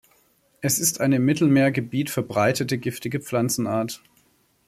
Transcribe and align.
Es 0.61 0.79
ist 0.79 0.99
eine 0.99 1.17
im 1.17 1.25
Mittelmeergebiet 1.25 2.09
verbreitete 2.09 2.79
giftige 2.79 3.19
Pflanzenart. 3.19 4.01